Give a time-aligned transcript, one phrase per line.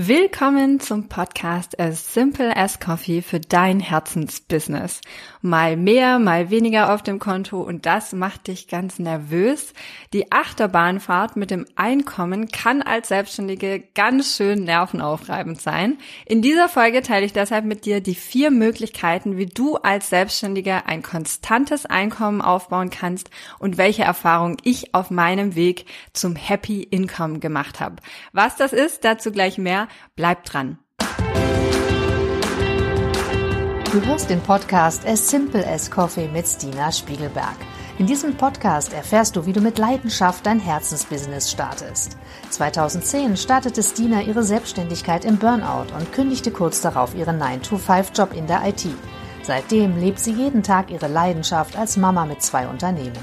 [0.00, 5.00] Willkommen zum Podcast As Simple as Coffee für dein Herzensbusiness.
[5.42, 9.72] Mal mehr, mal weniger auf dem Konto und das macht dich ganz nervös.
[10.12, 15.98] Die Achterbahnfahrt mit dem Einkommen kann als Selbstständige ganz schön nervenaufreibend sein.
[16.26, 20.86] In dieser Folge teile ich deshalb mit dir die vier Möglichkeiten, wie du als Selbstständiger
[20.86, 27.40] ein konstantes Einkommen aufbauen kannst und welche Erfahrungen ich auf meinem Weg zum Happy Income
[27.40, 27.96] gemacht habe.
[28.32, 30.78] Was das ist, dazu gleich mehr Bleib dran.
[33.92, 37.56] Du hörst den Podcast As Simple as Coffee mit Stina Spiegelberg.
[37.98, 42.16] In diesem Podcast erfährst du, wie du mit Leidenschaft dein Herzensbusiness startest.
[42.50, 48.68] 2010 startete Stina ihre Selbstständigkeit im Burnout und kündigte kurz darauf ihren 9-to-5-Job in der
[48.68, 48.86] IT.
[49.42, 53.18] Seitdem lebt sie jeden Tag ihre Leidenschaft als Mama mit zwei Unternehmen.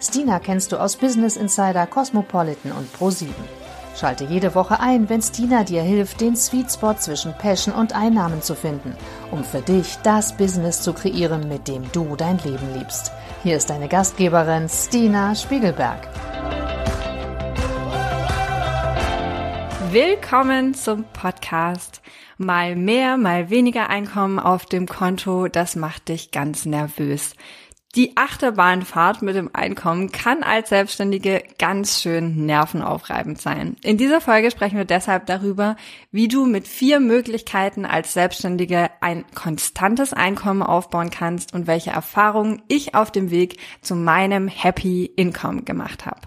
[0.00, 3.28] Stina kennst du aus Business Insider, Cosmopolitan und Pro7.
[3.96, 8.40] Schalte jede Woche ein, wenn Stina dir hilft, den Sweet Spot zwischen Passion und Einnahmen
[8.40, 8.94] zu finden,
[9.30, 13.12] um für dich das Business zu kreieren, mit dem du dein Leben liebst.
[13.42, 16.08] Hier ist deine Gastgeberin Stina Spiegelberg.
[19.90, 22.00] Willkommen zum Podcast.
[22.38, 27.34] Mal mehr, mal weniger Einkommen auf dem Konto, das macht dich ganz nervös.
[27.96, 33.74] Die Achterbahnfahrt mit dem Einkommen kann als Selbstständige ganz schön nervenaufreibend sein.
[33.82, 35.74] In dieser Folge sprechen wir deshalb darüber,
[36.12, 42.62] wie du mit vier Möglichkeiten als Selbstständige ein konstantes Einkommen aufbauen kannst und welche Erfahrungen
[42.68, 46.20] ich auf dem Weg zu meinem Happy Income gemacht habe.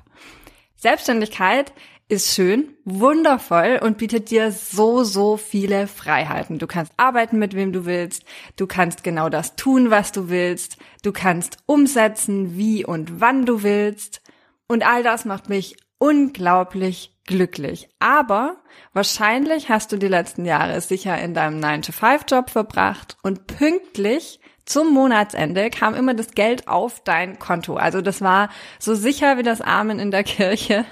[0.76, 1.72] Selbstständigkeit
[2.10, 6.60] ist schön, wundervoll und bietet dir so, so viele Freiheiten.
[6.60, 8.24] Du kannst arbeiten mit wem du willst,
[8.56, 13.64] du kannst genau das tun, was du willst, du kannst umsetzen, wie und wann du
[13.64, 14.22] willst.
[14.68, 17.90] Und all das macht mich unglaublich glücklich.
[18.00, 18.58] Aber
[18.92, 25.70] wahrscheinlich hast du die letzten Jahre sicher in deinem 9-to-5-Job verbracht und pünktlich zum Monatsende
[25.70, 27.76] kam immer das Geld auf dein Konto.
[27.76, 28.50] Also das war
[28.80, 30.86] so sicher wie das Amen in der Kirche.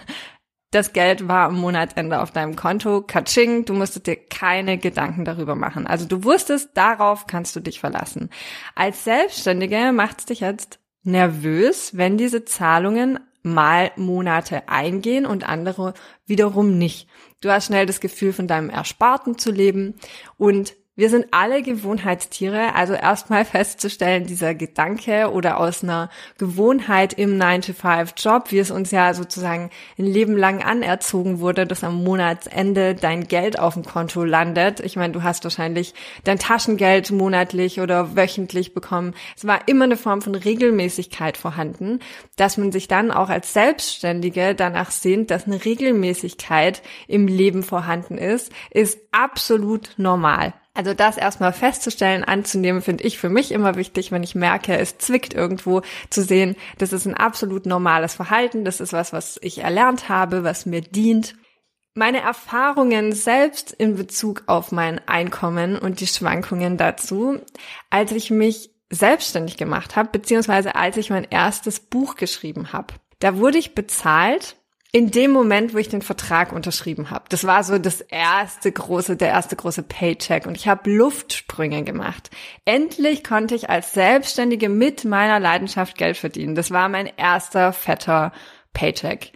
[0.71, 5.53] Das Geld war am Monatsende auf deinem Konto, katsching, du musstest dir keine Gedanken darüber
[5.53, 5.85] machen.
[5.85, 8.29] Also du wusstest, darauf kannst du dich verlassen.
[8.73, 15.93] Als Selbstständige macht es dich jetzt nervös, wenn diese Zahlungen mal Monate eingehen und andere
[16.25, 17.09] wiederum nicht.
[17.41, 19.95] Du hast schnell das Gefühl, von deinem Ersparten zu leben
[20.37, 27.39] und wir sind alle Gewohnheitstiere, also erstmal festzustellen, dieser Gedanke oder aus einer Gewohnheit im
[27.39, 33.27] 9-to-5-Job, wie es uns ja sozusagen ein Leben lang anerzogen wurde, dass am Monatsende dein
[33.27, 34.79] Geld auf dem Konto landet.
[34.79, 39.15] Ich meine, du hast wahrscheinlich dein Taschengeld monatlich oder wöchentlich bekommen.
[39.35, 41.97] Es war immer eine Form von Regelmäßigkeit vorhanden,
[42.35, 48.19] dass man sich dann auch als Selbstständige danach sehnt, dass eine Regelmäßigkeit im Leben vorhanden
[48.19, 50.53] ist, ist absolut normal.
[50.81, 54.97] Also das erstmal festzustellen, anzunehmen, finde ich für mich immer wichtig, wenn ich merke, es
[54.97, 59.59] zwickt irgendwo, zu sehen, das ist ein absolut normales Verhalten, das ist was, was ich
[59.59, 61.35] erlernt habe, was mir dient.
[61.93, 67.37] Meine Erfahrungen selbst in Bezug auf mein Einkommen und die Schwankungen dazu,
[67.91, 72.95] als ich mich selbstständig gemacht habe, beziehungsweise als ich mein erstes Buch geschrieben habe.
[73.19, 74.55] Da wurde ich bezahlt
[74.93, 77.25] in dem Moment, wo ich den Vertrag unterschrieben habe.
[77.29, 82.29] Das war so das erste große, der erste große Paycheck und ich habe Luftsprünge gemacht.
[82.65, 86.55] Endlich konnte ich als Selbstständige mit meiner Leidenschaft Geld verdienen.
[86.55, 88.33] Das war mein erster fetter
[88.73, 89.31] Paycheck.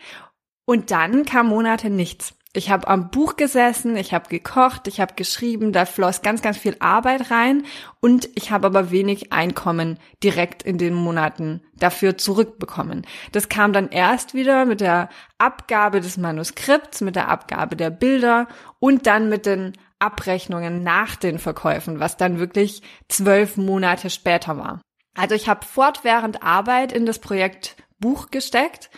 [0.66, 2.34] Und dann kam Monate nichts.
[2.56, 6.58] Ich habe am Buch gesessen, ich habe gekocht, ich habe geschrieben, da floss ganz, ganz
[6.58, 7.66] viel Arbeit rein
[8.00, 13.06] und ich habe aber wenig Einkommen direkt in den Monaten dafür zurückbekommen.
[13.34, 18.48] Das kam dann erst wieder mit der Abgabe des Manuskripts, mit der Abgabe der Bilder
[18.80, 24.80] und dann mit den Abrechnungen nach den Verkäufen, was dann wirklich zwölf Monate später war.
[25.14, 28.90] Also ich habe fortwährend Arbeit in das Projekt Buch gesteckt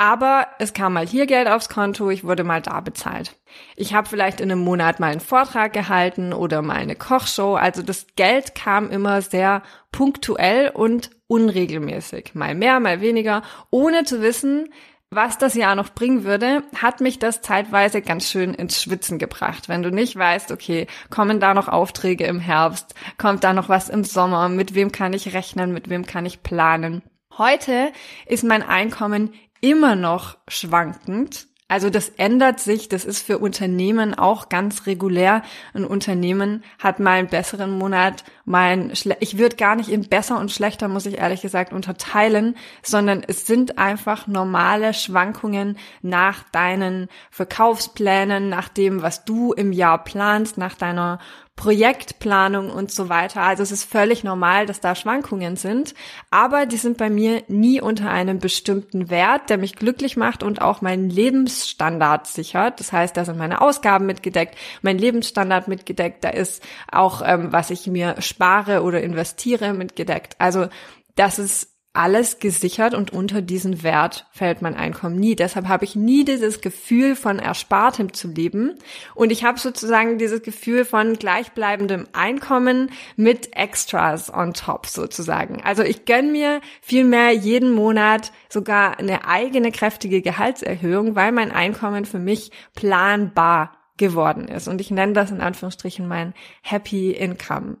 [0.00, 3.36] aber es kam mal hier Geld aufs Konto, ich wurde mal da bezahlt.
[3.76, 7.56] Ich habe vielleicht in einem Monat mal einen Vortrag gehalten oder mal eine Kochshow.
[7.56, 9.62] Also das Geld kam immer sehr
[9.92, 12.34] punktuell und unregelmäßig.
[12.34, 13.42] Mal mehr, mal weniger.
[13.68, 14.70] Ohne zu wissen,
[15.10, 19.68] was das Jahr noch bringen würde, hat mich das zeitweise ganz schön ins Schwitzen gebracht.
[19.68, 23.90] Wenn du nicht weißt, okay, kommen da noch Aufträge im Herbst, kommt da noch was
[23.90, 27.02] im Sommer, mit wem kann ich rechnen, mit wem kann ich planen.
[27.36, 27.92] Heute
[28.26, 34.48] ist mein Einkommen immer noch schwankend, Also das ändert sich, das ist für Unternehmen auch
[34.48, 35.42] ganz regulär.
[35.72, 40.08] Ein Unternehmen hat mal einen besseren Monat, mal einen Schle ich würde gar nicht in
[40.08, 46.42] besser und schlechter, muss ich ehrlich gesagt, unterteilen, sondern es sind einfach normale Schwankungen nach
[46.50, 51.20] deinen Verkaufsplänen, nach dem, was du im Jahr planst, nach deiner
[51.60, 53.42] Projektplanung und so weiter.
[53.42, 55.94] Also es ist völlig normal, dass da Schwankungen sind,
[56.30, 60.62] aber die sind bei mir nie unter einem bestimmten Wert, der mich glücklich macht und
[60.62, 62.80] auch meinen Lebensstandard sichert.
[62.80, 67.68] Das heißt, da sind meine Ausgaben mitgedeckt, mein Lebensstandard mitgedeckt, da ist auch, ähm, was
[67.68, 70.36] ich mir spare oder investiere mitgedeckt.
[70.38, 70.68] Also
[71.14, 75.34] das ist alles gesichert und unter diesen Wert fällt mein Einkommen nie.
[75.34, 78.74] Deshalb habe ich nie dieses Gefühl von Erspartem zu leben
[79.16, 85.62] und ich habe sozusagen dieses Gefühl von gleichbleibendem Einkommen mit Extras on top sozusagen.
[85.64, 92.04] Also ich gönn mir vielmehr jeden Monat sogar eine eigene kräftige Gehaltserhöhung, weil mein Einkommen
[92.04, 97.78] für mich planbar geworden ist und ich nenne das in Anführungsstrichen mein Happy Income.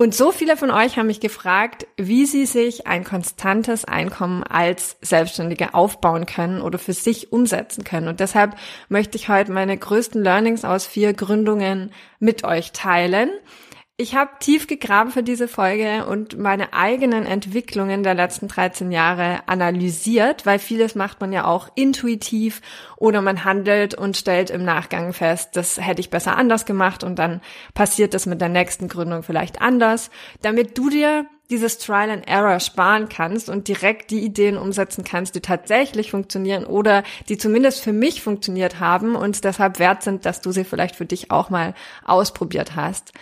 [0.00, 4.96] Und so viele von euch haben mich gefragt, wie sie sich ein konstantes Einkommen als
[5.02, 8.08] Selbstständige aufbauen können oder für sich umsetzen können.
[8.08, 8.56] Und deshalb
[8.88, 13.28] möchte ich heute meine größten Learnings aus vier Gründungen mit euch teilen.
[14.00, 19.40] Ich habe tief gegraben für diese Folge und meine eigenen Entwicklungen der letzten 13 Jahre
[19.46, 22.62] analysiert, weil vieles macht man ja auch intuitiv
[22.96, 27.18] oder man handelt und stellt im Nachgang fest, das hätte ich besser anders gemacht und
[27.18, 27.42] dann
[27.74, 30.08] passiert das mit der nächsten Gründung vielleicht anders,
[30.40, 35.34] damit du dir dieses Trial and Error sparen kannst und direkt die Ideen umsetzen kannst,
[35.34, 40.40] die tatsächlich funktionieren oder die zumindest für mich funktioniert haben und deshalb wert sind, dass
[40.40, 41.74] du sie vielleicht für dich auch mal
[42.06, 43.12] ausprobiert hast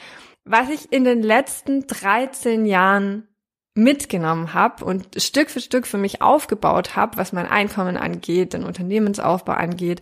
[0.50, 3.28] was ich in den letzten 13 Jahren
[3.74, 8.64] mitgenommen habe und Stück für Stück für mich aufgebaut habe, was mein Einkommen angeht, den
[8.64, 10.00] Unternehmensaufbau angeht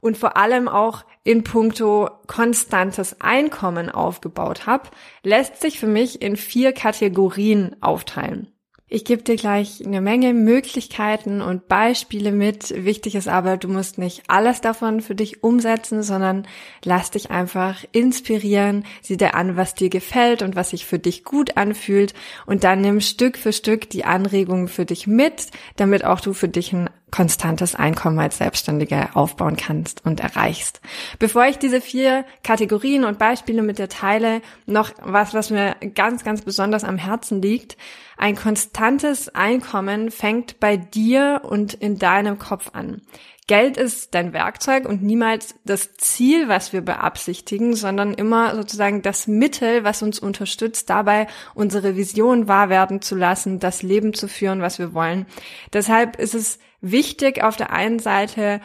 [0.00, 4.90] und vor allem auch in puncto konstantes Einkommen aufgebaut habe,
[5.22, 8.53] lässt sich für mich in vier Kategorien aufteilen.
[8.86, 12.84] Ich gebe dir gleich eine Menge Möglichkeiten und Beispiele mit.
[12.84, 16.46] Wichtig ist aber, du musst nicht alles davon für dich umsetzen, sondern
[16.84, 21.24] lass dich einfach inspirieren, sieh dir an, was dir gefällt und was sich für dich
[21.24, 22.12] gut anfühlt
[22.44, 26.48] und dann nimm Stück für Stück die Anregungen für dich mit, damit auch du für
[26.48, 30.80] dich ein konstantes Einkommen als Selbstständige aufbauen kannst und erreichst.
[31.18, 36.24] Bevor ich diese vier Kategorien und Beispiele mit dir teile, noch was, was mir ganz,
[36.24, 37.76] ganz besonders am Herzen liegt.
[38.16, 43.02] Ein konstantes Einkommen fängt bei dir und in deinem Kopf an.
[43.46, 49.26] Geld ist dein Werkzeug und niemals das Ziel, was wir beabsichtigen, sondern immer sozusagen das
[49.26, 54.62] Mittel, was uns unterstützt, dabei unsere Vision wahr werden zu lassen, das Leben zu führen,
[54.62, 55.26] was wir wollen.
[55.74, 58.60] Deshalb ist es wichtig, auf der einen Seite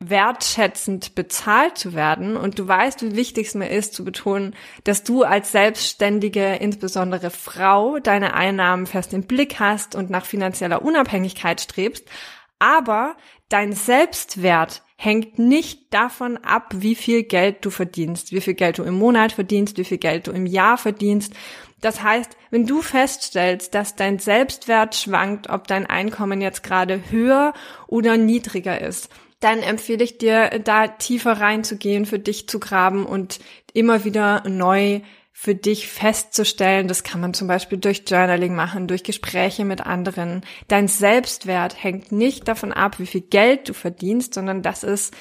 [0.00, 2.36] wertschätzend bezahlt zu werden.
[2.36, 7.30] Und du weißt, wie wichtig es mir ist, zu betonen, dass du als selbstständige, insbesondere
[7.30, 12.08] Frau, deine Einnahmen fest im Blick hast und nach finanzieller Unabhängigkeit strebst.
[12.58, 13.16] Aber
[13.48, 18.84] dein Selbstwert hängt nicht davon ab, wie viel Geld du verdienst, wie viel Geld du
[18.84, 21.34] im Monat verdienst, wie viel Geld du im Jahr verdienst.
[21.84, 27.52] Das heißt, wenn du feststellst, dass dein Selbstwert schwankt, ob dein Einkommen jetzt gerade höher
[27.86, 29.10] oder niedriger ist,
[29.40, 33.38] dann empfehle ich dir, da tiefer reinzugehen, für dich zu graben und
[33.74, 36.88] immer wieder neu für dich festzustellen.
[36.88, 40.40] Das kann man zum Beispiel durch Journaling machen, durch Gespräche mit anderen.
[40.68, 45.12] Dein Selbstwert hängt nicht davon ab, wie viel Geld du verdienst, sondern das ist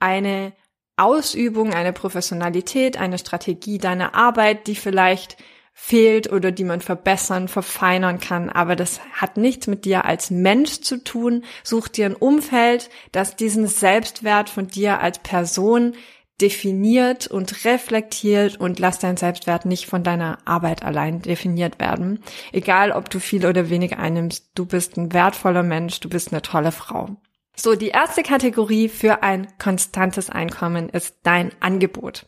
[0.00, 0.54] eine
[0.96, 5.36] Ausübung, eine Professionalität, eine Strategie deiner Arbeit, die vielleicht
[5.78, 8.48] fehlt oder die man verbessern, verfeinern kann.
[8.48, 11.44] Aber das hat nichts mit dir als Mensch zu tun.
[11.62, 15.94] Such dir ein Umfeld, das diesen Selbstwert von dir als Person
[16.40, 22.22] definiert und reflektiert und lass deinen Selbstwert nicht von deiner Arbeit allein definiert werden.
[22.52, 26.42] Egal, ob du viel oder wenig einnimmst, du bist ein wertvoller Mensch, du bist eine
[26.42, 27.16] tolle Frau.
[27.54, 32.26] So, die erste Kategorie für ein konstantes Einkommen ist dein Angebot.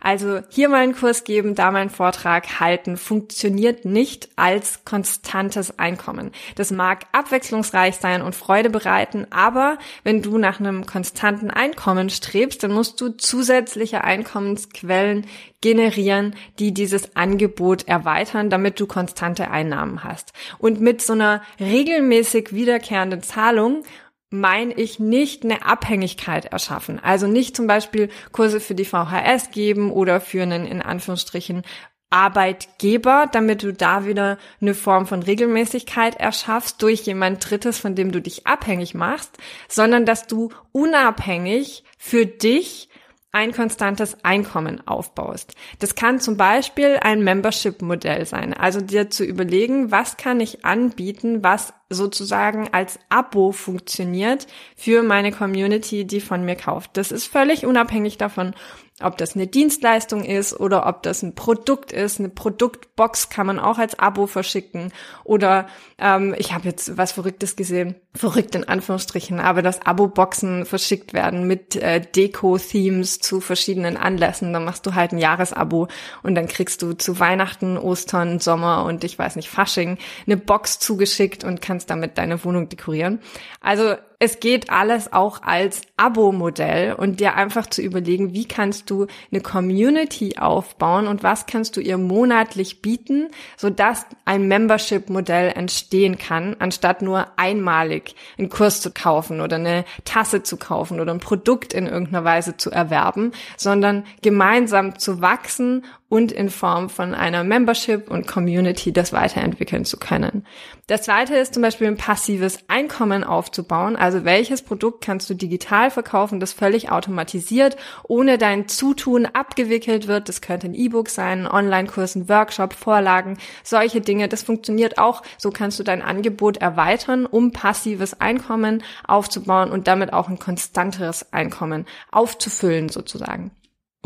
[0.00, 5.78] Also hier mal einen Kurs geben, da mal einen Vortrag halten, funktioniert nicht als konstantes
[5.78, 6.32] Einkommen.
[6.54, 12.62] Das mag abwechslungsreich sein und Freude bereiten, aber wenn du nach einem konstanten Einkommen strebst,
[12.62, 15.26] dann musst du zusätzliche Einkommensquellen
[15.60, 20.32] generieren, die dieses Angebot erweitern, damit du konstante Einnahmen hast.
[20.58, 23.82] Und mit so einer regelmäßig wiederkehrenden Zahlung
[24.30, 26.98] meine ich nicht eine Abhängigkeit erschaffen.
[27.02, 31.62] Also nicht zum Beispiel Kurse für die VHS geben oder für einen in Anführungsstrichen
[32.10, 38.12] Arbeitgeber, damit du da wieder eine Form von Regelmäßigkeit erschaffst durch jemand Drittes, von dem
[38.12, 39.36] du dich abhängig machst,
[39.68, 42.88] sondern dass du unabhängig für dich
[43.30, 45.54] ein konstantes Einkommen aufbaust.
[45.80, 51.44] Das kann zum Beispiel ein Membership-Modell sein, also dir zu überlegen, was kann ich anbieten,
[51.44, 56.96] was sozusagen als Abo funktioniert für meine Community, die von mir kauft.
[56.96, 58.54] Das ist völlig unabhängig davon,
[59.00, 62.18] ob das eine Dienstleistung ist oder ob das ein Produkt ist.
[62.18, 64.92] Eine Produktbox kann man auch als Abo verschicken.
[65.22, 65.68] Oder
[65.98, 71.46] ähm, ich habe jetzt was Verrücktes gesehen, verrückt in Anführungsstrichen, aber dass Abo-Boxen verschickt werden
[71.46, 74.52] mit äh, Deko-Themes zu verschiedenen Anlässen.
[74.52, 75.86] Dann machst du halt ein Jahresabo
[76.24, 80.80] und dann kriegst du zu Weihnachten, Ostern, Sommer und ich weiß nicht, Fasching eine Box
[80.80, 83.20] zugeschickt und kannst damit deine Wohnung dekorieren.
[83.60, 89.06] Also es geht alles auch als Abo-Modell und dir einfach zu überlegen, wie kannst du
[89.30, 96.56] eine Community aufbauen und was kannst du ihr monatlich bieten, sodass ein Membership-Modell entstehen kann,
[96.58, 101.72] anstatt nur einmalig einen Kurs zu kaufen oder eine Tasse zu kaufen oder ein Produkt
[101.72, 108.10] in irgendeiner Weise zu erwerben, sondern gemeinsam zu wachsen und in Form von einer Membership
[108.10, 110.46] und Community das weiterentwickeln zu können.
[110.86, 113.94] Das zweite ist zum Beispiel ein passives Einkommen aufzubauen.
[114.08, 120.30] Also welches Produkt kannst du digital verkaufen, das völlig automatisiert, ohne dein Zutun abgewickelt wird.
[120.30, 124.28] Das könnte ein E-Book sein, ein Online-Kurs, ein Workshop, Vorlagen, solche Dinge.
[124.28, 125.22] Das funktioniert auch.
[125.36, 131.30] So kannst du dein Angebot erweitern, um passives Einkommen aufzubauen und damit auch ein konstanteres
[131.34, 133.50] Einkommen aufzufüllen sozusagen.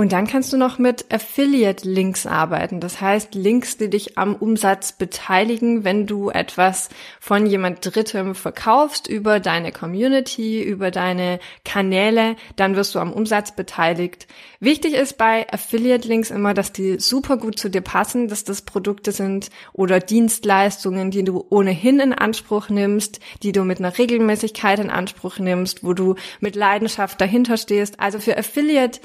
[0.02, 2.80] Und dann kannst du noch mit Affiliate-Links arbeiten.
[2.80, 6.88] Das heißt, Links, die dich am Umsatz beteiligen, wenn du etwas
[7.20, 13.54] von jemand Drittem verkaufst über deine Community, über deine Kanäle, dann wirst du am Umsatz
[13.54, 14.26] beteiligt.
[14.58, 19.12] Wichtig ist bei Affiliate-Links immer, dass die super gut zu dir passen, dass das Produkte
[19.12, 24.90] sind oder Dienstleistungen, die du ohnehin in Anspruch nimmst, die du mit einer Regelmäßigkeit in
[24.90, 28.00] Anspruch nimmst, wo du mit Leidenschaft dahinter stehst.
[28.00, 28.98] Also für Affiliate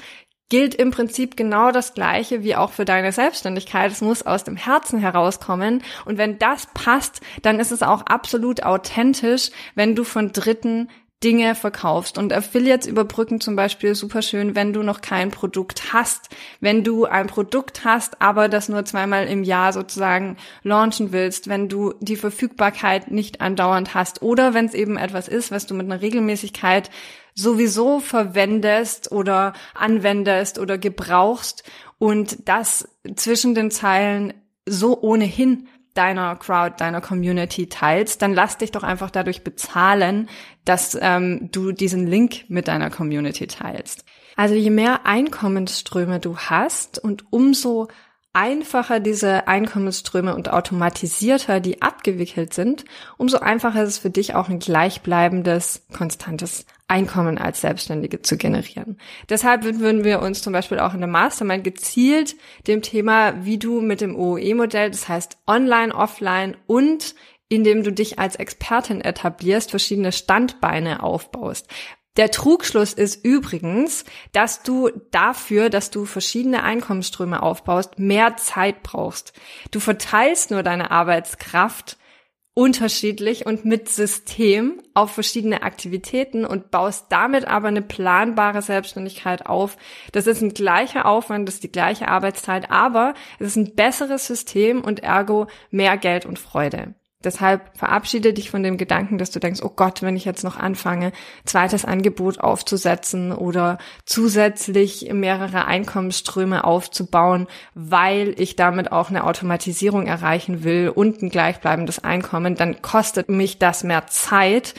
[0.48, 3.92] gilt im Prinzip genau das Gleiche wie auch für deine Selbstständigkeit.
[3.92, 5.82] Es muss aus dem Herzen herauskommen.
[6.04, 10.88] Und wenn das passt, dann ist es auch absolut authentisch, wenn du von Dritten
[11.24, 12.16] Dinge verkaufst.
[12.16, 16.28] Und Affiliates überbrücken zum Beispiel super schön, wenn du noch kein Produkt hast.
[16.60, 21.68] Wenn du ein Produkt hast, aber das nur zweimal im Jahr sozusagen launchen willst, wenn
[21.68, 25.86] du die Verfügbarkeit nicht andauernd hast oder wenn es eben etwas ist, was du mit
[25.86, 26.90] einer Regelmäßigkeit
[27.34, 31.64] sowieso verwendest oder anwendest oder gebrauchst
[31.98, 34.34] und das zwischen den Zeilen
[34.66, 40.28] so ohnehin deiner Crowd, deiner Community teilst, dann lass dich doch einfach dadurch bezahlen,
[40.64, 44.04] dass ähm, du diesen Link mit deiner Community teilst.
[44.36, 47.88] Also je mehr Einkommensströme du hast und umso
[48.32, 52.84] einfacher diese Einkommensströme und automatisierter die abgewickelt sind,
[53.16, 58.98] umso einfacher ist es für dich auch ein gleichbleibendes, konstantes Einkommen als Selbstständige zu generieren.
[59.28, 62.34] Deshalb würden wir uns zum Beispiel auch in der Mastermind gezielt
[62.66, 67.14] dem Thema, wie du mit dem OOE-Modell, das heißt online, offline und
[67.50, 71.68] indem du dich als Expertin etablierst, verschiedene Standbeine aufbaust.
[72.18, 79.32] Der Trugschluss ist übrigens, dass du dafür, dass du verschiedene Einkommensströme aufbaust, mehr Zeit brauchst.
[79.70, 81.96] Du verteilst nur deine Arbeitskraft
[82.58, 89.76] unterschiedlich und mit System auf verschiedene Aktivitäten und baust damit aber eine planbare Selbstständigkeit auf.
[90.10, 94.26] Das ist ein gleicher Aufwand, das ist die gleiche Arbeitszeit, aber es ist ein besseres
[94.26, 96.96] System und ergo mehr Geld und Freude.
[97.24, 100.56] Deshalb verabschiede dich von dem Gedanken, dass du denkst, oh Gott, wenn ich jetzt noch
[100.56, 101.10] anfange,
[101.44, 110.62] zweites Angebot aufzusetzen oder zusätzlich mehrere Einkommensströme aufzubauen, weil ich damit auch eine Automatisierung erreichen
[110.62, 114.74] will und ein gleichbleibendes Einkommen, dann kostet mich das mehr Zeit.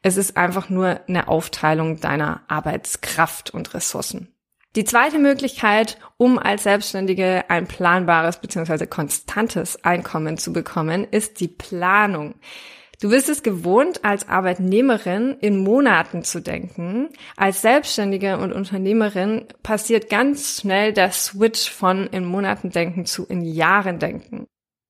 [0.00, 4.32] Es ist einfach nur eine Aufteilung deiner Arbeitskraft und Ressourcen.
[4.74, 8.86] Die zweite Möglichkeit, um als Selbstständige ein planbares bzw.
[8.86, 12.36] konstantes Einkommen zu bekommen, ist die Planung.
[13.02, 17.10] Du bist es gewohnt, als Arbeitnehmerin in Monaten zu denken.
[17.36, 23.42] Als Selbstständige und Unternehmerin passiert ganz schnell der Switch von in Monaten denken zu in
[23.42, 24.46] Jahren denken.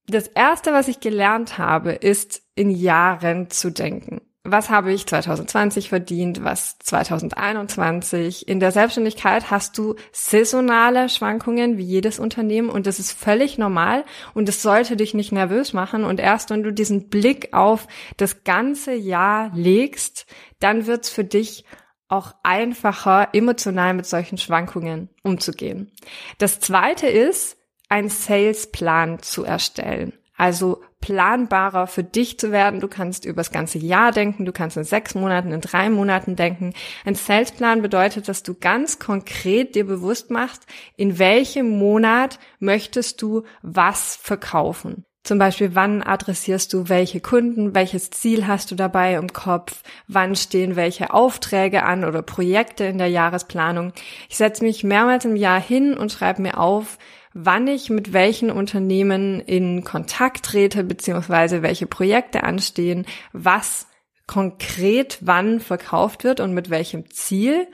[0.07, 5.89] Das erste, was ich gelernt habe, ist in Jahren zu denken was habe ich 2020
[5.89, 8.49] verdient, was 2021.
[8.49, 14.05] In der Selbstständigkeit hast du saisonale Schwankungen wie jedes Unternehmen und das ist völlig normal
[14.35, 18.43] und es sollte dich nicht nervös machen und erst wenn du diesen Blick auf das
[18.43, 20.27] ganze Jahr legst,
[20.59, 21.65] dann wird's für dich
[22.09, 25.93] auch einfacher, emotional mit solchen Schwankungen umzugehen.
[26.39, 27.57] Das zweite ist,
[27.89, 30.13] einen Salesplan zu erstellen.
[30.43, 32.81] Also planbarer für dich zu werden.
[32.81, 36.73] Du kannst übers ganze Jahr denken, du kannst in sechs Monaten, in drei Monaten denken.
[37.05, 43.45] Ein Salesplan bedeutet, dass du ganz konkret dir bewusst machst, in welchem Monat möchtest du
[43.63, 45.05] was verkaufen.
[45.23, 50.35] Zum Beispiel, wann adressierst du welche Kunden, welches Ziel hast du dabei im Kopf, wann
[50.35, 53.93] stehen welche Aufträge an oder Projekte in der Jahresplanung.
[54.29, 56.99] Ich setze mich mehrmals im Jahr hin und schreibe mir auf,
[57.35, 63.87] wann ich mit welchen Unternehmen in Kontakt trete, beziehungsweise welche Projekte anstehen, was
[64.27, 67.67] konkret wann verkauft wird und mit welchem Ziel.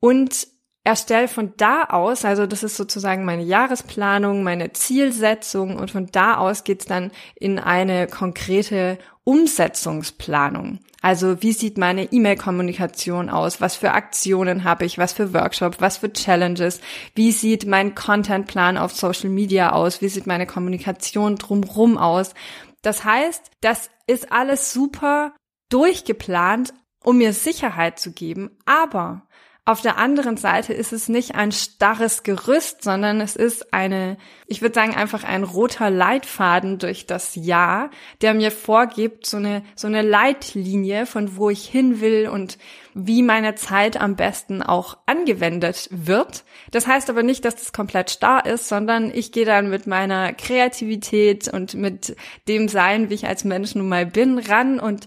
[0.00, 0.48] Und
[0.84, 6.36] erstelle von da aus, also das ist sozusagen meine Jahresplanung, meine Zielsetzung und von da
[6.36, 10.80] aus geht's dann in eine konkrete Umsetzungsplanung.
[11.00, 13.62] Also wie sieht meine E-Mail-Kommunikation aus?
[13.62, 14.98] Was für Aktionen habe ich?
[14.98, 15.80] Was für Workshops?
[15.80, 16.80] Was für Challenges?
[17.14, 20.02] Wie sieht mein Contentplan auf Social Media aus?
[20.02, 22.34] Wie sieht meine Kommunikation drumrum aus?
[22.82, 25.34] Das heißt, das ist alles super
[25.70, 29.26] durchgeplant, um mir Sicherheit zu geben, aber
[29.66, 34.60] auf der anderen Seite ist es nicht ein starres Gerüst, sondern es ist eine, ich
[34.60, 37.88] würde sagen, einfach ein roter Leitfaden durch das Jahr,
[38.20, 42.58] der mir vorgibt, so eine, so eine Leitlinie, von wo ich hin will und
[42.92, 46.44] wie meine Zeit am besten auch angewendet wird.
[46.70, 50.34] Das heißt aber nicht, dass das komplett starr ist, sondern ich gehe dann mit meiner
[50.34, 52.16] Kreativität und mit
[52.48, 55.06] dem Sein, wie ich als Mensch nun mal bin, ran und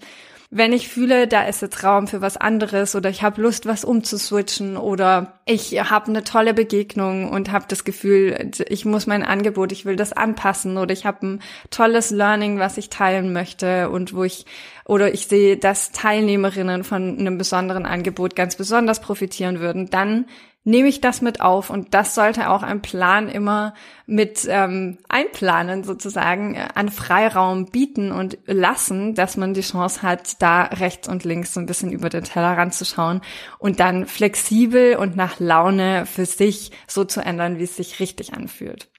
[0.50, 3.84] wenn ich fühle, da ist jetzt Raum für was anderes oder ich habe Lust, was
[3.84, 9.74] umzuswitchen oder ich habe eine tolle Begegnung und habe das Gefühl, ich muss mein Angebot,
[9.74, 14.14] ich will das anpassen oder ich habe ein tolles Learning, was ich teilen möchte und
[14.14, 14.46] wo ich
[14.86, 20.28] oder ich sehe, dass Teilnehmerinnen von einem besonderen Angebot ganz besonders profitieren würden, dann
[20.68, 23.74] nehme ich das mit auf und das sollte auch ein Plan immer
[24.06, 30.42] mit ähm, einplanen sozusagen äh, an Freiraum bieten und lassen, dass man die Chance hat,
[30.42, 33.22] da rechts und links so ein bisschen über den Teller ranzuschauen
[33.60, 38.34] und dann flexibel und nach Laune für sich so zu ändern, wie es sich richtig
[38.34, 38.90] anfühlt.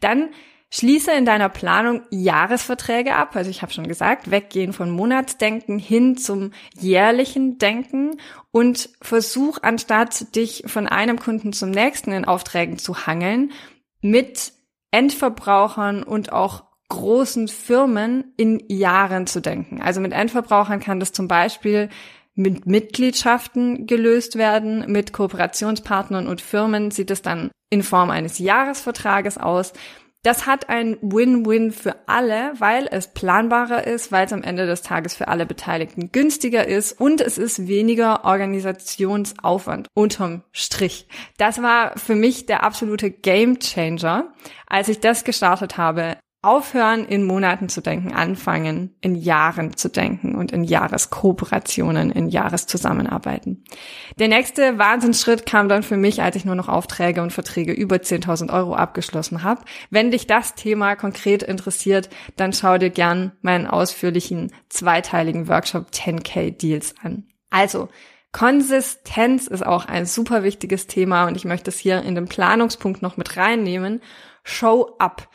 [0.00, 0.30] Dann
[0.70, 6.18] Schließe in deiner Planung Jahresverträge ab, also ich habe schon gesagt, weggehen von Monatsdenken hin
[6.18, 8.18] zum jährlichen Denken
[8.50, 13.52] und versuch anstatt dich von einem Kunden zum nächsten in Aufträgen zu hangeln,
[14.02, 14.52] mit
[14.90, 19.80] Endverbrauchern und auch großen Firmen in Jahren zu denken.
[19.80, 21.88] Also mit Endverbrauchern kann das zum Beispiel
[22.34, 24.84] mit Mitgliedschaften gelöst werden.
[24.90, 29.72] Mit Kooperationspartnern und Firmen sieht es dann in Form eines Jahresvertrages aus.
[30.24, 34.82] Das hat ein Win-Win für alle, weil es planbarer ist, weil es am Ende des
[34.82, 41.06] Tages für alle Beteiligten günstiger ist und es ist weniger Organisationsaufwand unterm Strich.
[41.36, 44.34] Das war für mich der absolute Game Changer,
[44.66, 46.16] als ich das gestartet habe.
[46.48, 53.64] Aufhören, in Monaten zu denken, anfangen, in Jahren zu denken und in Jahreskooperationen, in Jahreszusammenarbeiten.
[54.18, 57.96] Der nächste Wahnsinnsschritt kam dann für mich, als ich nur noch Aufträge und Verträge über
[57.96, 59.60] 10.000 Euro abgeschlossen habe.
[59.90, 66.56] Wenn dich das Thema konkret interessiert, dann schau dir gern meinen ausführlichen zweiteiligen Workshop 10K
[66.56, 67.24] Deals an.
[67.50, 67.90] Also,
[68.32, 73.02] Konsistenz ist auch ein super wichtiges Thema und ich möchte es hier in den Planungspunkt
[73.02, 74.00] noch mit reinnehmen.
[74.44, 75.28] Show up.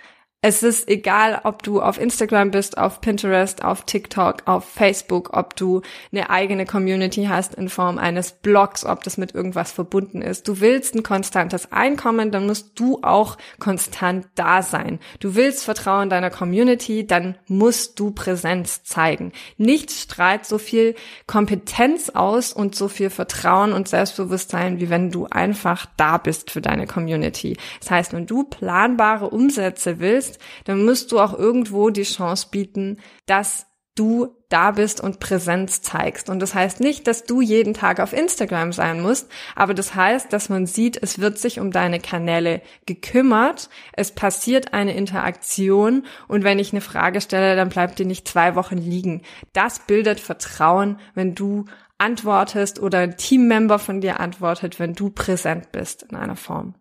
[0.45, 5.55] Es ist egal, ob du auf Instagram bist, auf Pinterest, auf TikTok, auf Facebook, ob
[5.55, 10.49] du eine eigene Community hast in Form eines Blogs, ob das mit irgendwas verbunden ist.
[10.49, 14.99] Du willst ein konstantes Einkommen, dann musst du auch konstant da sein.
[15.21, 19.31] Du willst Vertrauen deiner Community, dann musst du Präsenz zeigen.
[19.57, 25.25] Nichts strahlt so viel Kompetenz aus und so viel Vertrauen und Selbstbewusstsein, wie wenn du
[25.25, 27.55] einfach da bist für deine Community.
[27.79, 32.47] Das heißt, wenn du planbare Umsätze willst, bist, dann musst du auch irgendwo die Chance
[32.51, 36.27] bieten, dass du da bist und Präsenz zeigst.
[36.27, 40.33] Und das heißt nicht, dass du jeden Tag auf Instagram sein musst, aber das heißt,
[40.33, 46.43] dass man sieht, es wird sich um deine Kanäle gekümmert, es passiert eine Interaktion und
[46.43, 49.21] wenn ich eine Frage stelle, dann bleibt die nicht zwei Wochen liegen.
[49.53, 51.65] Das bildet Vertrauen, wenn du
[51.99, 56.73] antwortest oder ein Teammember von dir antwortet, wenn du präsent bist in einer Form.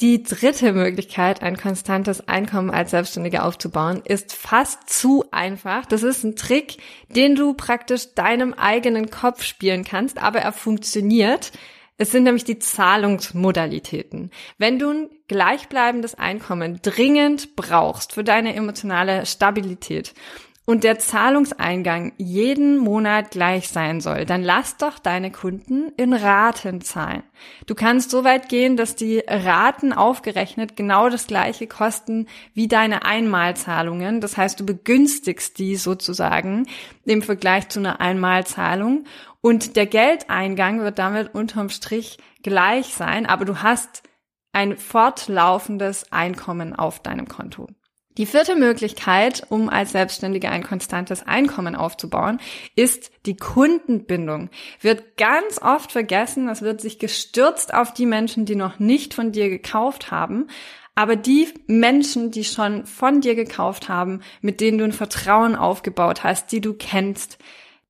[0.00, 5.86] Die dritte Möglichkeit, ein konstantes Einkommen als Selbstständiger aufzubauen, ist fast zu einfach.
[5.86, 6.76] Das ist ein Trick,
[7.08, 11.50] den du praktisch deinem eigenen Kopf spielen kannst, aber er funktioniert.
[11.96, 14.32] Es sind nämlich die Zahlungsmodalitäten.
[14.58, 20.12] Wenn du ein gleichbleibendes Einkommen dringend brauchst für deine emotionale Stabilität
[20.66, 26.80] und der Zahlungseingang jeden Monat gleich sein soll, dann lass doch deine Kunden in Raten
[26.80, 27.22] zahlen.
[27.66, 33.04] Du kannst so weit gehen, dass die Raten aufgerechnet genau das gleiche kosten wie deine
[33.04, 34.20] Einmalzahlungen.
[34.20, 36.66] Das heißt, du begünstigst die sozusagen
[37.04, 39.04] im Vergleich zu einer Einmalzahlung
[39.40, 44.02] und der Geldeingang wird damit unterm Strich gleich sein, aber du hast
[44.52, 47.68] ein fortlaufendes Einkommen auf deinem Konto.
[48.18, 52.40] Die vierte Möglichkeit, um als Selbstständiger ein konstantes Einkommen aufzubauen,
[52.74, 54.48] ist die Kundenbindung.
[54.80, 59.32] Wird ganz oft vergessen, es wird sich gestürzt auf die Menschen, die noch nicht von
[59.32, 60.46] dir gekauft haben.
[60.94, 66.24] Aber die Menschen, die schon von dir gekauft haben, mit denen du ein Vertrauen aufgebaut
[66.24, 67.36] hast, die du kennst,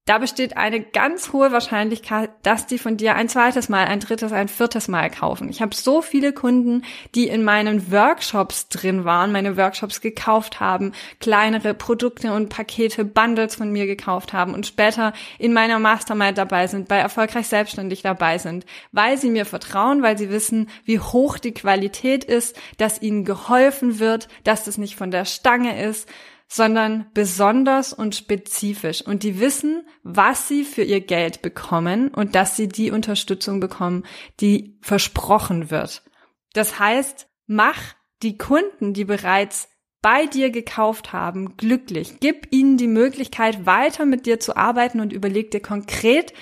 [0.06, 4.32] da besteht eine ganz hohe Wahrscheinlichkeit, dass die von dir ein zweites Mal, ein drittes,
[4.32, 5.48] ein viertes Mal kaufen.
[5.48, 6.82] Ich habe so viele Kunden,
[7.16, 13.56] die in meinen Workshops drin waren, meine Workshops gekauft haben, kleinere Produkte und Pakete, Bundles
[13.56, 18.38] von mir gekauft haben und später in meiner Mastermind dabei sind, bei Erfolgreich Selbstständig dabei
[18.38, 23.24] sind, weil sie mir vertrauen, weil sie wissen, wie hoch die Qualität ist, dass ihnen
[23.24, 26.08] geholfen wird, dass das nicht von der Stange ist,
[26.48, 29.02] sondern besonders und spezifisch.
[29.02, 34.04] Und die wissen, was sie für ihr Geld bekommen und dass sie die Unterstützung bekommen,
[34.40, 36.04] die versprochen wird.
[36.52, 37.78] Das heißt, mach
[38.22, 39.68] die Kunden, die bereits
[40.02, 42.20] bei dir gekauft haben, glücklich.
[42.20, 46.32] Gib ihnen die Möglichkeit, weiter mit dir zu arbeiten und überleg dir konkret,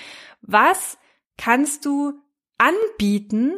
[0.41, 0.99] was
[1.37, 2.13] kannst du
[2.57, 3.53] anbieten,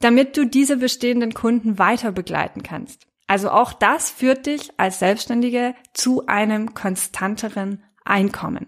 [0.00, 3.06] damit du diese bestehenden Kunden weiter begleiten kannst.
[3.30, 8.66] Also auch das führt dich als Selbstständige zu einem konstanteren Einkommen.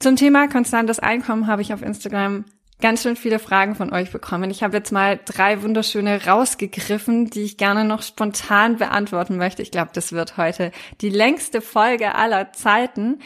[0.00, 2.46] Zum Thema konstantes Einkommen habe ich auf Instagram
[2.80, 4.50] ganz schön viele Fragen von euch bekommen.
[4.50, 9.60] Ich habe jetzt mal drei wunderschöne rausgegriffen, die ich gerne noch spontan beantworten möchte.
[9.60, 13.18] Ich glaube, das wird heute die längste Folge aller Zeiten.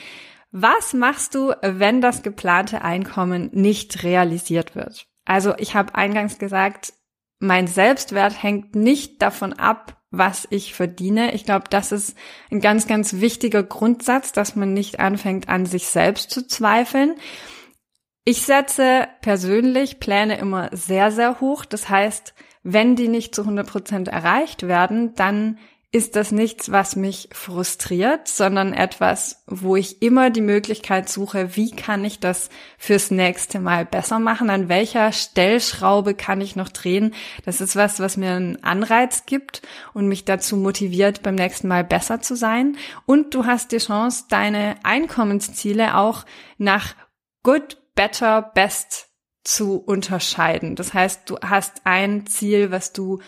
[0.51, 5.07] Was machst du, wenn das geplante Einkommen nicht realisiert wird?
[5.25, 6.95] Also ich habe eingangs gesagt,
[7.39, 11.35] mein Selbstwert hängt nicht davon ab, was ich verdiene.
[11.35, 12.17] Ich glaube, das ist
[12.53, 17.15] ein ganz, ganz wichtiger Grundsatz, dass man nicht anfängt, an sich selbst zu zweifeln.
[18.25, 21.65] Ich setze persönlich Pläne immer sehr, sehr hoch.
[21.65, 25.59] Das heißt, wenn die nicht zu 100 Prozent erreicht werden, dann
[25.95, 31.71] ist das nichts, was mich frustriert, sondern etwas, wo ich immer die Möglichkeit suche, wie
[31.71, 37.15] kann ich das fürs nächste Mal besser machen, an welcher Stellschraube kann ich noch drehen.
[37.45, 39.61] Das ist was, was mir einen Anreiz gibt
[39.93, 42.79] und mich dazu motiviert, beim nächsten Mal besser zu sein.
[43.05, 46.25] Und du hast die Chance, deine Einkommensziele auch
[46.57, 46.95] nach
[47.43, 49.09] good, better, best
[49.45, 50.75] zu unterscheiden.
[50.77, 53.21] Das heißt, du hast ein Ziel, was du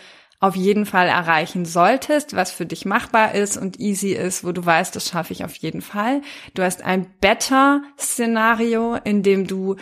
[0.45, 4.63] auf jeden Fall erreichen solltest, was für dich machbar ist und easy ist, wo du
[4.63, 6.21] weißt, das schaffe ich auf jeden Fall.
[6.53, 9.75] Du hast ein Better-Szenario, in dem du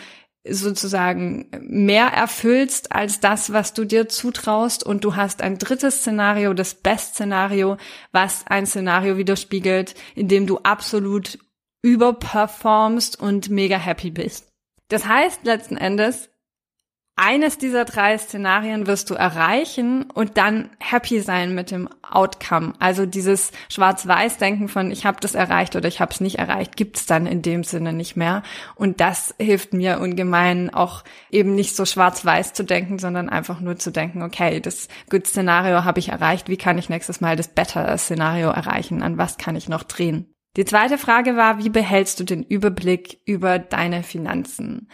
[0.48, 4.84] sozusagen mehr erfüllst als das, was du dir zutraust.
[4.84, 7.76] Und du hast ein drittes Szenario, das Best-Szenario,
[8.12, 11.38] was ein Szenario widerspiegelt, in dem du absolut
[11.82, 14.48] überperformst und mega happy bist.
[14.88, 16.30] Das heißt letzten Endes,
[17.16, 22.72] eines dieser drei Szenarien wirst du erreichen und dann happy sein mit dem Outcome.
[22.80, 27.06] Also dieses Schwarz-Weiß-Denken von ich habe das erreicht oder ich habe es nicht erreicht, gibt's
[27.06, 28.42] dann in dem Sinne nicht mehr.
[28.74, 33.76] Und das hilft mir ungemein auch eben nicht so schwarz-weiß zu denken, sondern einfach nur
[33.76, 38.48] zu denken, okay, das Good-Szenario habe ich erreicht, wie kann ich nächstes Mal das Better-Szenario
[38.48, 40.34] erreichen, an was kann ich noch drehen.
[40.56, 44.88] Die zweite Frage war, wie behältst du den Überblick über deine Finanzen?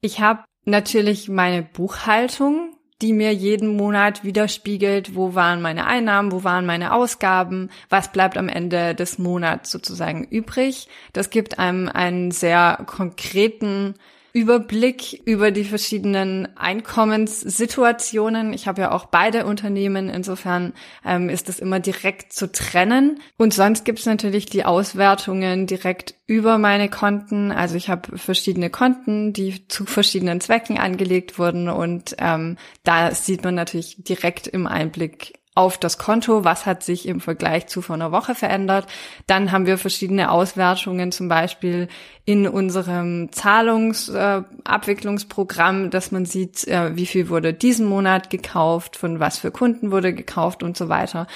[0.00, 6.44] Ich habe natürlich meine Buchhaltung, die mir jeden Monat widerspiegelt, wo waren meine Einnahmen, wo
[6.44, 10.88] waren meine Ausgaben, was bleibt am Ende des Monats sozusagen übrig.
[11.12, 13.94] Das gibt einem einen sehr konkreten
[14.36, 18.52] Überblick über die verschiedenen Einkommenssituationen.
[18.52, 20.74] Ich habe ja auch beide Unternehmen, insofern
[21.06, 23.22] ähm, ist das immer direkt zu trennen.
[23.38, 27.50] Und sonst gibt es natürlich die Auswertungen direkt über meine Konten.
[27.50, 33.42] Also ich habe verschiedene Konten, die zu verschiedenen Zwecken angelegt wurden und ähm, da sieht
[33.42, 37.94] man natürlich direkt im Einblick auf das Konto, was hat sich im Vergleich zu vor
[37.94, 38.86] einer Woche verändert.
[39.26, 41.88] Dann haben wir verschiedene Auswertungen, zum Beispiel
[42.26, 49.18] in unserem Zahlungsabwicklungsprogramm, äh, dass man sieht, äh, wie viel wurde diesen Monat gekauft, von
[49.18, 51.26] was für Kunden wurde gekauft und so weiter.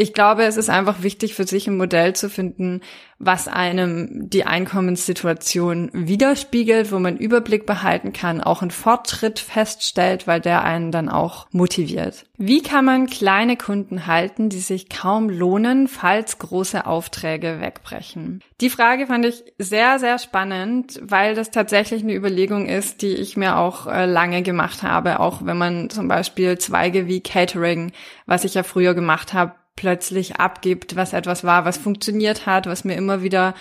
[0.00, 2.80] Ich glaube, es ist einfach wichtig für sich ein Modell zu finden,
[3.18, 10.40] was einem die Einkommenssituation widerspiegelt, wo man Überblick behalten kann, auch einen Fortschritt feststellt, weil
[10.40, 12.24] der einen dann auch motiviert.
[12.38, 18.42] Wie kann man kleine Kunden halten, die sich kaum lohnen, falls große Aufträge wegbrechen?
[18.62, 23.36] Die Frage fand ich sehr, sehr spannend, weil das tatsächlich eine Überlegung ist, die ich
[23.36, 27.92] mir auch äh, lange gemacht habe, auch wenn man zum Beispiel Zweige wie Catering,
[28.24, 32.84] was ich ja früher gemacht habe, plötzlich abgibt, was etwas war, was funktioniert hat, was
[32.84, 33.54] mir immer wieder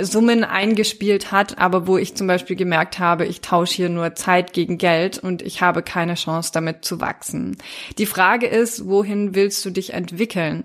[0.00, 4.52] Summen eingespielt hat, aber wo ich zum Beispiel gemerkt habe, ich tausche hier nur Zeit
[4.52, 7.56] gegen Geld und ich habe keine Chance damit zu wachsen.
[7.98, 10.62] Die Frage ist, wohin willst du dich entwickeln?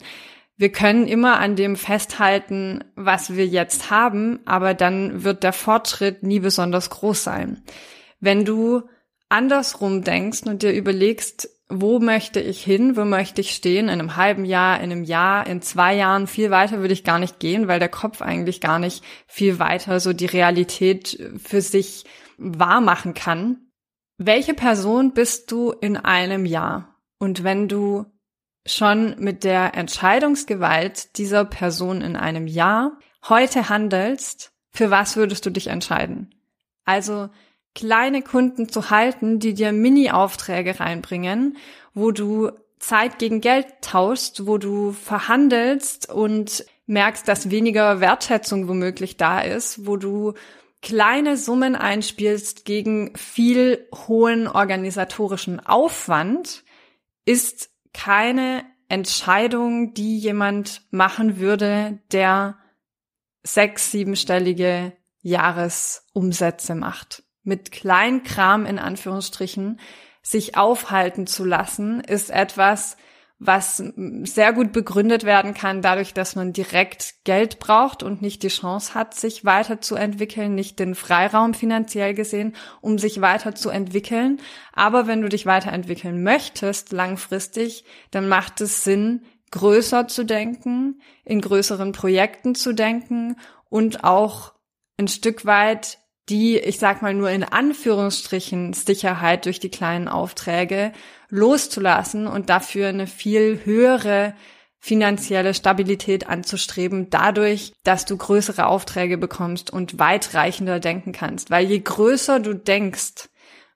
[0.58, 6.22] Wir können immer an dem festhalten, was wir jetzt haben, aber dann wird der Fortschritt
[6.22, 7.64] nie besonders groß sein.
[8.20, 8.84] Wenn du
[9.28, 14.16] andersrum denkst und dir überlegst, wo möchte ich hin, wo möchte ich stehen, in einem
[14.16, 17.68] halben Jahr, in einem Jahr, in zwei Jahren, viel weiter würde ich gar nicht gehen,
[17.68, 22.06] weil der Kopf eigentlich gar nicht viel weiter so die Realität für sich
[22.38, 23.70] wahr machen kann.
[24.18, 26.96] Welche Person bist du in einem Jahr?
[27.20, 28.06] Und wenn du
[28.66, 35.52] schon mit der Entscheidungsgewalt dieser Person in einem Jahr heute handelst, für was würdest du
[35.52, 36.34] dich entscheiden?
[36.84, 37.30] Also
[37.76, 41.58] kleine Kunden zu halten, die dir Mini-Aufträge reinbringen,
[41.94, 49.18] wo du Zeit gegen Geld tauschst, wo du verhandelst und merkst, dass weniger Wertschätzung womöglich
[49.18, 50.34] da ist, wo du
[50.82, 56.64] kleine Summen einspielst gegen viel hohen organisatorischen Aufwand,
[57.26, 62.58] ist keine Entscheidung, die jemand machen würde, der
[63.44, 69.80] sechs, siebenstellige Jahresumsätze macht mit Kleinkram in Anführungsstrichen
[70.22, 72.98] sich aufhalten zu lassen, ist etwas,
[73.42, 73.82] was
[74.24, 78.94] sehr gut begründet werden kann, dadurch, dass man direkt Geld braucht und nicht die Chance
[78.94, 84.42] hat, sich weiterzuentwickeln, nicht den Freiraum finanziell gesehen, um sich weiterzuentwickeln.
[84.74, 91.40] Aber wenn du dich weiterentwickeln möchtest, langfristig, dann macht es Sinn, größer zu denken, in
[91.40, 93.38] größeren Projekten zu denken
[93.70, 94.54] und auch
[94.98, 95.99] ein Stück weit
[96.30, 100.92] die, ich sag mal nur in Anführungsstrichen, Sicherheit durch die kleinen Aufträge
[101.30, 104.34] loszulassen und dafür eine viel höhere
[104.80, 111.52] finanzielle Stabilität anzustreben, dadurch, dass du größere Aufträge bekommst und weitreichender denken kannst.
[111.52, 113.30] Weil je größer du denkst,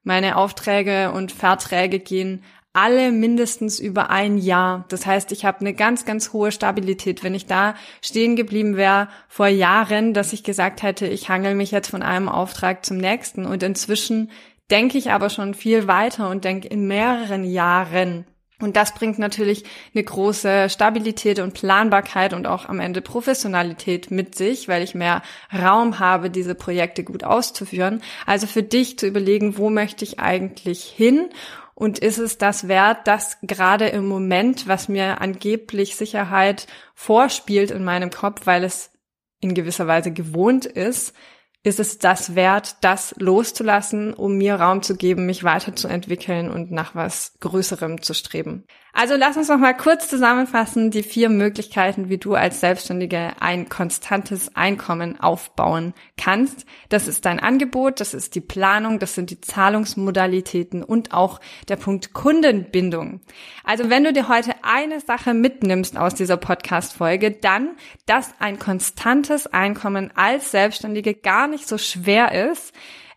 [0.04, 4.86] meine Aufträge und Verträge gehen alle mindestens über ein Jahr.
[4.90, 7.24] Das heißt, ich habe eine ganz, ganz hohe Stabilität.
[7.24, 11.70] Wenn ich da stehen geblieben wäre vor Jahren, dass ich gesagt hätte, ich hangel mich
[11.72, 13.46] jetzt von einem Auftrag zum nächsten.
[13.46, 14.32] Und inzwischen
[14.72, 18.26] denke ich aber schon viel weiter und denke in mehreren Jahren.
[18.60, 24.36] Und das bringt natürlich eine große Stabilität und Planbarkeit und auch am Ende Professionalität mit
[24.36, 25.22] sich, weil ich mehr
[25.54, 28.02] Raum habe, diese Projekte gut auszuführen.
[28.26, 31.30] Also für dich zu überlegen, wo möchte ich eigentlich hin
[31.84, 36.65] und ist es das wert, dass gerade im Moment, was mir angeblich Sicherheit
[36.96, 38.91] vorspielt in meinem Kopf, weil es
[39.41, 41.13] in gewisser Weise gewohnt ist,
[41.62, 46.96] ist es das wert, das loszulassen, um mir Raum zu geben, mich weiterzuentwickeln und nach
[46.96, 48.63] was Größerem zu streben.
[48.96, 53.68] Also lass uns noch mal kurz zusammenfassen die vier Möglichkeiten, wie du als Selbstständige ein
[53.68, 56.68] konstantes Einkommen aufbauen kannst.
[56.90, 61.78] Das ist dein Angebot, das ist die Planung, das sind die Zahlungsmodalitäten und auch der
[61.78, 63.22] Punkt Kundenbindung.
[63.64, 67.72] Also wenn du dir heute eine Sache mitnimmst aus dieser Podcast-Folge, dann,
[68.06, 72.74] dass ein konstantes Einkommen als Selbstständige gar nicht so schwer ist,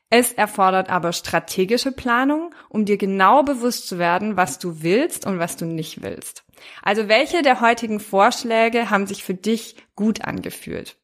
[0.08, 5.38] es erfordert aber strategische Planung, um dir genau bewusst zu werden, was du willst und
[5.38, 6.44] was du nicht willst.
[6.82, 10.96] Also welche der heutigen Vorschläge haben sich für dich gut angefühlt?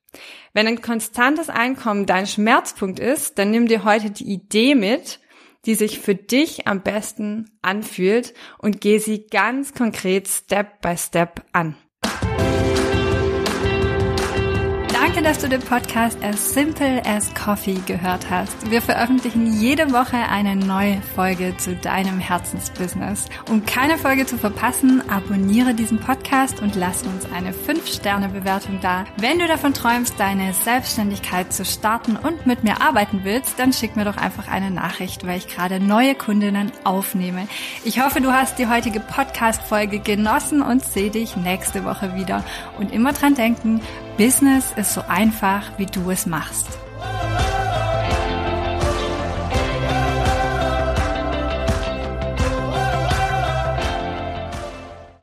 [0.53, 5.21] Wenn ein konstantes Einkommen dein Schmerzpunkt ist, dann nimm dir heute die Idee mit,
[5.65, 11.45] die sich für dich am besten anfühlt und geh sie ganz konkret Step by Step
[11.53, 11.77] an.
[15.23, 18.71] Dass du den Podcast As Simple as Coffee gehört hast.
[18.71, 23.27] Wir veröffentlichen jede Woche eine neue Folge zu deinem Herzensbusiness.
[23.49, 29.05] Um keine Folge zu verpassen, abonniere diesen Podcast und lass uns eine 5-Sterne-Bewertung da.
[29.17, 33.97] Wenn du davon träumst, deine Selbstständigkeit zu starten und mit mir arbeiten willst, dann schick
[33.97, 37.47] mir doch einfach eine Nachricht, weil ich gerade neue Kundinnen aufnehme.
[37.85, 42.45] Ich hoffe, du hast die heutige Podcast-Folge genossen und sehe dich nächste Woche wieder.
[42.79, 43.81] Und immer dran denken,
[44.19, 46.69] Business ist so einfach, wie du es machst.